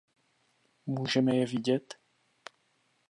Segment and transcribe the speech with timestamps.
[0.85, 1.93] Můžeme je vidět?